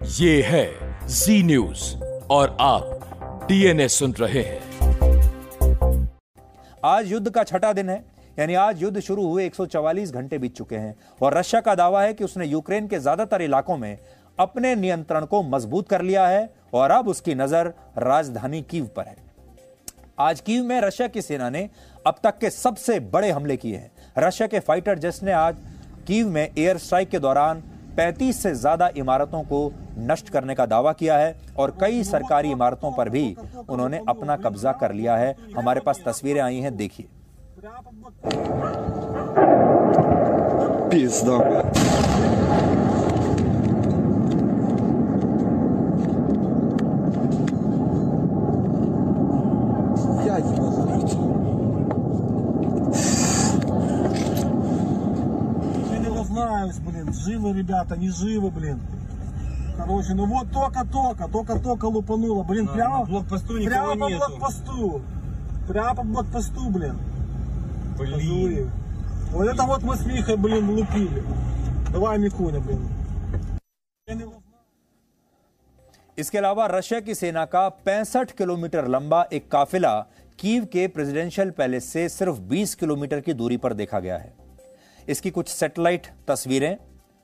[0.00, 1.82] ये है जी न्यूज़
[2.30, 4.60] और आप डीएनए सुन रहे हैं।
[6.84, 7.96] आज युद्ध का छठा दिन है,
[8.38, 12.14] यानी आज युद्ध शुरू हुए 144 घंटे बीत चुके हैं और रशिया का दावा है
[12.14, 13.98] कि उसने यूक्रेन के ज़्यादातर इलाकों में
[14.38, 19.16] अपने नियंत्रण को मज़बूत कर लिया है और अब उसकी नज़र राजधानी कीव पर है।
[20.18, 21.68] आज कीव में रशिया की सेना ने
[22.06, 25.56] अब तक के सबसे बड़े हमले किए हैं। रशिया के फाइटर जेट्स ने आज
[26.06, 27.62] कीव में एयर स्ट्राइक के दौरान
[27.97, 29.59] 35 से ज्यादा इमारतों को
[30.07, 33.25] नष्ट करने का दावा किया है और कई सरकारी इमारतों पर भी
[33.69, 37.07] उन्होंने अपना कब्जा कर लिया है हमारे पास तस्वीरें आई हैं देखिए
[40.89, 41.37] Пизда,
[56.59, 58.79] не узнаюсь, блин, живы ребята, не живы, блин.
[59.77, 64.25] Короче, ну вот только-только, только-только лупануло, блин, прямо, блокпосту прямо никого по нету.
[64.29, 65.01] блокпосту.
[65.67, 66.97] Прямо по блокпосту, блин.
[67.97, 68.19] Блин.
[68.19, 68.71] Живые.
[69.31, 71.23] Вот это вот мы с Михой, блин, лупили.
[71.91, 72.87] Давай, Микуня, блин.
[74.07, 74.41] Я не узнаю.
[76.17, 79.91] इसके अलावा रशिया की सेना का 65 किलोमीटर लंबा एक काफिला
[80.39, 84.31] कीव के प्रेसिडेंशियल पैलेस से सिर्फ 20 किलोमीटर की दूरी पर देखा गया है
[85.08, 86.76] इसकी कुछ सैटेलाइट तस्वीरें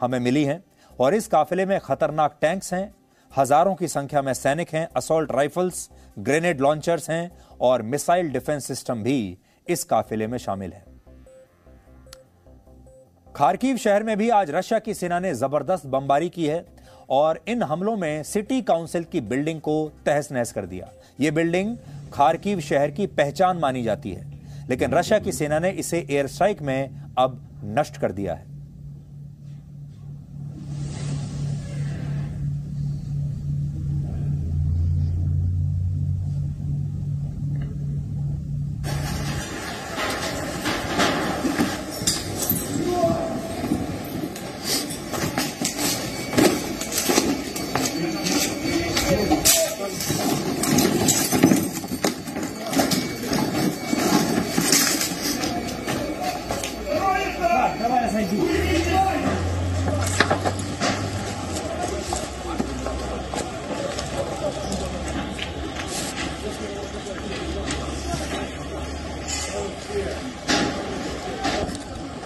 [0.00, 0.62] हमें मिली हैं
[0.98, 2.92] और इस काफिले में खतरनाक टैंक्स हैं,
[3.32, 9.02] हज़ारों की संख्या में सैनिक हैं असोल्ट राइफल्स ग्रेनेड लॉन्चर्स हैं और मिसाइल डिफेंस सिस्टम
[9.02, 10.84] भी इस काफिले में शामिल है।
[13.34, 16.64] खारकीव शहर में भी आज रशिया की सेना ने ज़बरदस्त बमबारी की है
[17.10, 19.76] और इन हमलों में सिटी काउंसिल की बिल्डिंग को
[20.06, 20.88] तहस नहस कर दिया।
[21.20, 21.76] यह बिल्डिंग
[22.12, 24.26] खारकीव शहर की पहचान मानी जाती है,
[24.68, 28.51] लेकिन रशिया की सेना ने इसे एयर स्ट्राइक में अब नष्ट कर दिया है।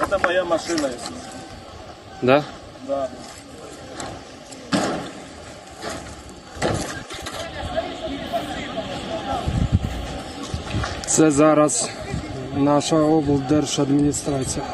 [0.00, 1.14] Это моя машина, если.
[2.22, 2.44] Да?
[2.86, 3.08] Да.
[11.06, 11.90] Це зараз
[12.56, 14.64] наша облдержадміністрація.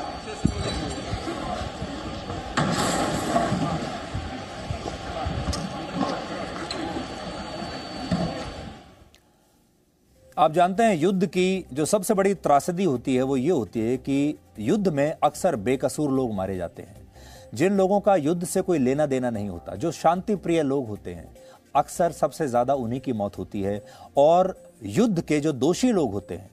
[10.42, 13.97] आप जानते हैं युद्ध की जो सबसे बड़ी त्रासदी होती है, वो ये होती है
[13.98, 17.06] कि युद्ध में अक्सर बेकसूर लोग मारे जाते हैं।
[17.54, 21.14] जिन लोगों का युद्ध से कोई लेना देना नहीं होता, जो शांति प्रिय लोग होते
[21.14, 21.28] हैं,
[21.75, 23.80] अक्सर सबसे ज़्यादा उन्हीं की मौत होती है।
[24.16, 24.54] और
[24.84, 26.50] युद्ध के जो दोषी लोग होते हैं,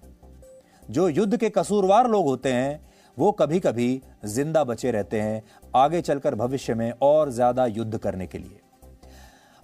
[0.90, 2.80] जो युद्ध के कसूरवार लोग होते हैं,
[3.18, 5.44] वो कभी कभी ज़िंदा बचे रहते हैं
[5.76, 8.60] आगे चलकर भविष्य में और ज़्यादा युद्ध करने के लिए।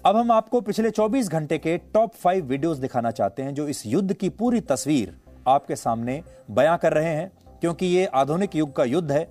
[0.05, 3.85] अब हम आपको पिछले 24 घंटे के टॉप फाइव वीडियोस दिखाना चाहते हैं, जो इस
[3.85, 5.15] युद्ध की पूरी तस्वीर
[5.47, 6.21] आपके सामने
[6.51, 9.27] बयां कर रहे हैं, क्योंकि ये आधुनिक युग का युद्ध है।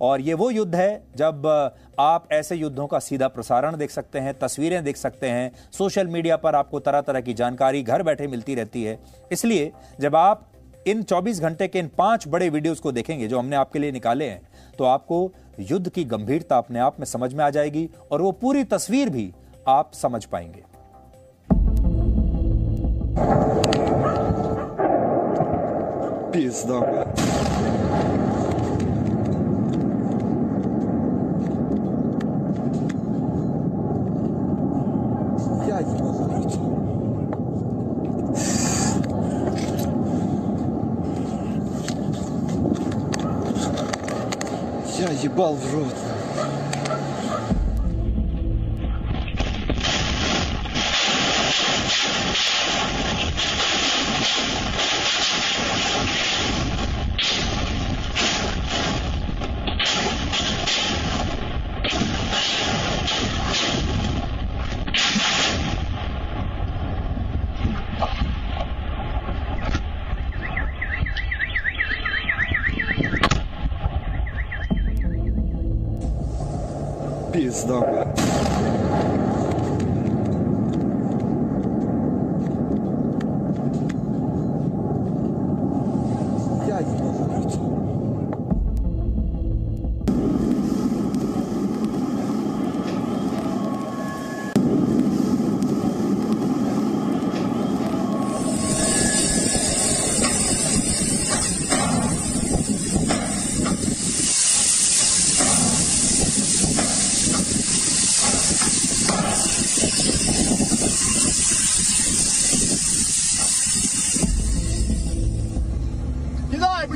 [0.00, 1.46] और ये वो युद्ध है, जब
[2.00, 6.36] आप ऐसे युद्धों का सीधा प्रसारण देख सकते हैं, तस्वीरें देख सकते हैं, सोशल मीडिया
[6.36, 8.98] पर आपको तरह तरह की जानकारी घर बैठे मिलती रहती है।
[9.32, 10.48] इसलिए, जब आप
[10.86, 14.24] इन 24 घंटे के इन पाँच बड़े वीडियोस को देखेंगे, जो हमने आपके लिए निकाले
[14.24, 14.40] हैं
[14.78, 15.30] तो आपको
[15.60, 19.32] युद्ध की गंभीरता अपने आप में समझ में आ जाएगी, और वो पूरी तस्वीर भी
[19.67, 20.63] आप समझ पाएंगे
[26.31, 27.19] Пизда, блядь.
[35.67, 36.57] Я не могу, блядь.
[44.99, 45.95] Я ебал в рот.
[77.42, 78.06] из дома.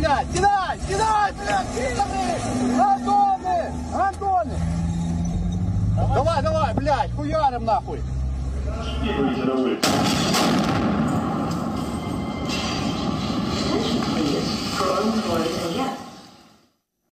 [0.06, 2.38] кидай, кидай, кидай, блядь, кидай!
[2.80, 4.58] Антоны, Антоны!
[6.14, 8.02] Давай, давай, блядь, хуярим нахуй!
[13.76, 14.76] Attention, please.
[14.78, 16.05] Coronavirus alert.